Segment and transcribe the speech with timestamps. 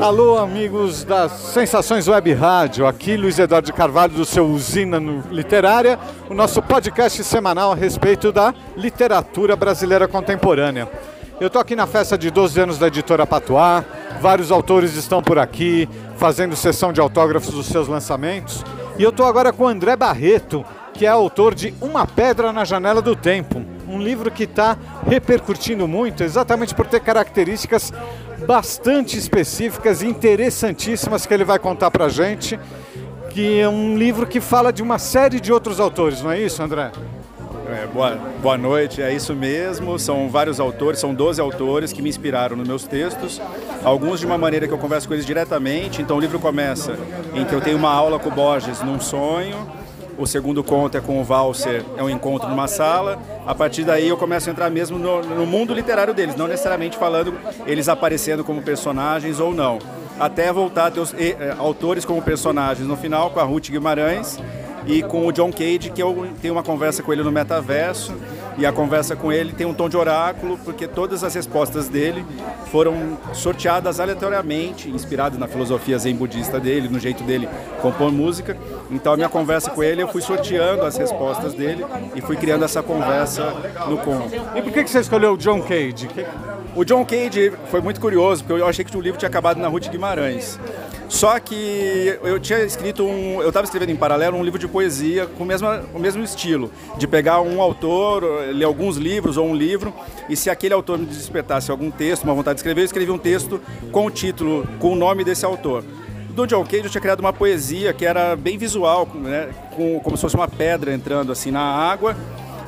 [0.00, 2.86] Alô, amigos das Sensações Web Rádio.
[2.86, 4.98] Aqui Luiz Eduardo Carvalho do seu Usina
[5.30, 5.98] Literária,
[6.30, 10.88] o nosso podcast semanal a respeito da literatura brasileira contemporânea.
[11.38, 13.84] Eu estou aqui na festa de 12 anos da editora Patuá,
[14.22, 15.86] vários autores estão por aqui
[16.16, 18.64] fazendo sessão de autógrafos dos seus lançamentos.
[18.98, 20.64] E eu estou agora com o André Barreto,
[20.94, 25.86] que é autor de Uma Pedra na Janela do Tempo, um livro que está repercutindo
[25.86, 27.92] muito, exatamente por ter características
[28.46, 32.58] bastante específicas interessantíssimas que ele vai contar para gente,
[33.30, 36.62] que é um livro que fala de uma série de outros autores, não é isso,
[36.62, 36.90] André?
[37.70, 39.96] É, boa, boa noite, é isso mesmo.
[39.96, 43.40] São vários autores, são 12 autores que me inspiraram nos meus textos.
[43.84, 46.02] Alguns de uma maneira que eu converso com eles diretamente.
[46.02, 46.98] Então o livro começa
[47.32, 49.79] em que eu tenho uma aula com o Borges num sonho
[50.20, 53.18] o segundo conto é com o Valser, é um encontro numa sala.
[53.46, 56.98] A partir daí eu começo a entrar mesmo no, no mundo literário deles, não necessariamente
[56.98, 57.34] falando
[57.66, 59.78] eles aparecendo como personagens ou não.
[60.18, 63.70] Até voltar a ter os e, é, autores como personagens no final, com a Ruth
[63.70, 64.38] Guimarães
[64.86, 68.14] e com o John Cage, que eu tenho uma conversa com ele no metaverso
[68.60, 72.26] e a conversa com ele tem um tom de oráculo, porque todas as respostas dele
[72.70, 77.48] foram sorteadas aleatoriamente, inspiradas na filosofia zen budista dele, no jeito dele
[77.80, 78.54] compor música.
[78.90, 82.62] Então, a minha conversa com ele, eu fui sorteando as respostas dele e fui criando
[82.62, 83.50] essa conversa
[83.88, 84.30] no conto.
[84.54, 86.10] E por que você escolheu o John Cage?
[86.76, 89.68] O John Cage foi muito curioso, porque eu achei que o livro tinha acabado na
[89.68, 90.60] Ruth Guimarães.
[91.10, 93.42] Só que eu tinha escrito um.
[93.42, 96.70] Eu estava escrevendo em paralelo um livro de poesia com o mesmo, o mesmo estilo,
[96.96, 98.22] de pegar um autor,
[98.54, 99.92] ler alguns livros ou um livro,
[100.28, 103.18] e se aquele autor me despertasse algum texto, uma vontade de escrever, eu escrevi um
[103.18, 105.82] texto com o título, com o nome desse autor.
[106.30, 110.16] Do John Cage eu tinha criado uma poesia que era bem visual, né, com, como
[110.16, 112.16] se fosse uma pedra entrando assim na água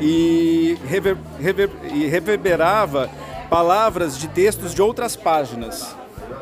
[0.00, 3.08] e, rever, rever, e reverberava
[3.48, 5.94] palavras de textos de outras páginas.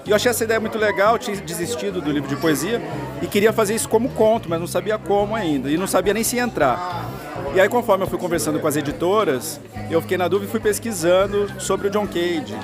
[0.05, 2.83] E eu achei essa ideia muito legal, tinha desistido do livro de poesia
[3.21, 6.25] e queria fazer isso como conto, mas não sabia como ainda, e não sabia nem
[6.25, 7.09] se entrar.
[7.55, 9.61] E aí, conforme eu fui conversando com as editoras,
[9.91, 12.57] eu fiquei na dúvida e fui pesquisando sobre o John Cage.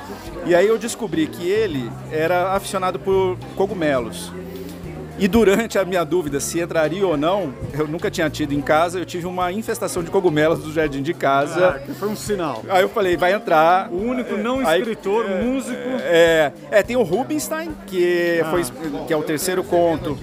[0.46, 4.32] E aí eu descobri que ele era aficionado por cogumelos.
[5.18, 9.00] E durante a minha dúvida se entraria ou não, eu nunca tinha tido em casa,
[9.00, 11.70] eu tive uma infestação de cogumelos do jardim de casa.
[11.70, 12.62] Ah, que foi um sinal.
[12.68, 13.90] Aí eu falei, vai entrar.
[13.90, 15.88] O único não escritor, Aí, músico.
[16.02, 18.50] É, é, tem o Rubinstein, que, ah.
[18.50, 18.62] foi,
[19.06, 20.16] que é o terceiro conto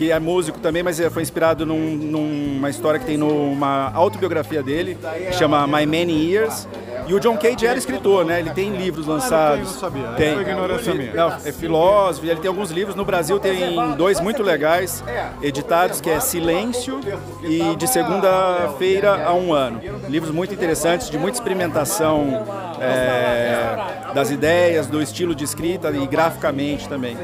[0.00, 4.96] que é músico também, mas foi inspirado num, numa história que tem numa autobiografia dele,
[5.26, 6.66] que chama My Many Years.
[7.10, 8.38] E o John Cage era escritor, né?
[8.38, 9.68] Ele tem livros lançados.
[9.68, 10.08] Ah, não sabia.
[10.16, 10.38] Tem.
[10.38, 11.12] É ignorância minha.
[11.12, 12.94] Não, é filósofo, ele tem alguns livros.
[12.94, 15.02] No Brasil tem dois muito legais,
[15.42, 17.00] editados, que é Silêncio
[17.42, 19.80] e De Segunda-feira a Um Ano.
[20.08, 22.46] Livros muito interessantes, de muita experimentação
[22.80, 27.18] é, das ideias, do estilo de escrita e graficamente também.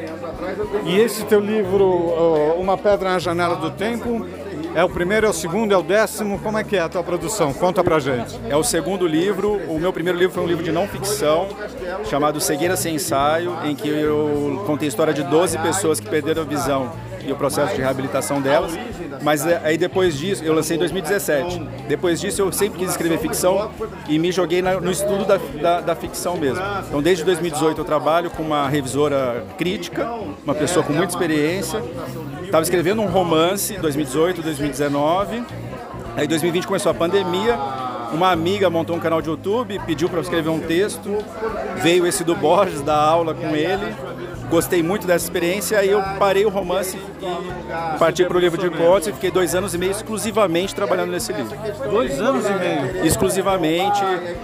[0.85, 1.87] E esse teu livro,
[2.59, 4.27] Uma Pedra na Janela do Tempo,
[4.77, 6.39] é o primeiro, é o segundo, é o décimo?
[6.39, 7.51] Como é que é a tua produção?
[7.55, 8.39] Conta pra gente.
[8.47, 9.55] É o segundo livro.
[9.69, 11.49] O meu primeiro livro foi um livro de não ficção,
[12.05, 16.43] chamado Cegueira Sem Ensaio, em que eu contei a história de 12 pessoas que perderam
[16.43, 16.93] a visão
[17.27, 18.73] e o processo de reabilitação delas.
[19.23, 21.61] Mas é, aí depois disso, eu lancei em 2017.
[21.89, 23.71] Depois disso eu sempre quis escrever ficção
[24.09, 26.63] e me joguei no estudo da, da, da ficção mesmo.
[26.89, 30.09] Então desde 2018 eu trabalho com uma revisora crítica,
[30.45, 31.83] uma pessoa com muita experiência.
[32.43, 35.43] Estava escrevendo um romance 2018, 2019.
[36.17, 37.59] Aí 2020 começou a pandemia.
[38.13, 41.19] Uma amiga montou um canal de YouTube, pediu para eu escrever um texto.
[41.83, 43.95] Veio esse do Borges, dar aula com ele
[44.49, 48.71] gostei muito dessa experiência e eu parei o romance e parti para o livro de
[48.71, 51.57] contos e fiquei dois anos e meio exclusivamente trabalhando nesse livro.
[51.91, 53.07] Dois anos e meio?
[53.07, 54.01] Exclusivamente,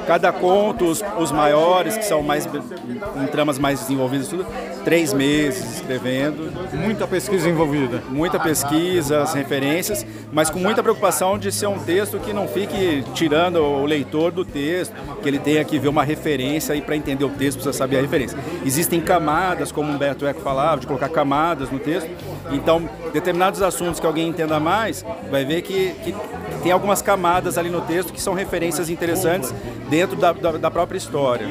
[0.07, 4.47] cada conto, os, os maiores, que são mais em tramas mais desenvolvidas, tudo,
[4.85, 6.53] três meses escrevendo.
[6.73, 8.03] Muita pesquisa envolvida.
[8.09, 13.05] Muita pesquisa, as referências, mas com muita preocupação de ser um texto que não fique
[13.15, 17.25] tirando o leitor do texto, que ele tenha que ver uma referência e para entender
[17.25, 18.39] o texto precisa saber a referência.
[18.65, 22.11] Existem camadas, como Humberto Eco falava, de colocar camadas no texto.
[22.51, 26.15] Então, determinados assuntos que alguém entenda mais, vai ver que, que
[26.63, 29.55] tem algumas camadas ali no texto que são referências interessantes
[29.89, 31.47] dentro da, da, da própria história.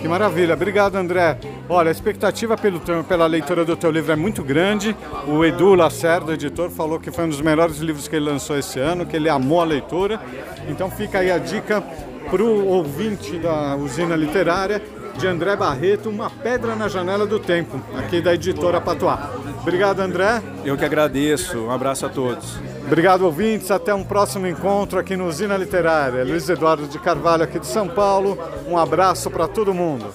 [0.00, 1.38] Que maravilha, obrigado André.
[1.68, 4.96] Olha, a expectativa pelo, pela leitura do teu livro é muito grande.
[5.28, 8.80] O Edu Lacerda, editor, falou que foi um dos melhores livros que ele lançou esse
[8.80, 10.20] ano, que ele amou a leitura.
[10.68, 11.80] Então fica aí a dica
[12.28, 14.82] para o ouvinte da usina literária
[15.18, 19.18] de André Barreto, Uma Pedra na Janela do Tempo, aqui da editora Patois.
[19.60, 20.42] Obrigado, André.
[20.64, 21.58] Eu que agradeço.
[21.58, 22.58] Um abraço a todos.
[22.84, 23.70] Obrigado, ouvintes.
[23.70, 26.24] Até um próximo encontro aqui no Usina Literária.
[26.24, 28.36] Luiz Eduardo de Carvalho, aqui de São Paulo.
[28.66, 30.12] Um abraço para todo mundo.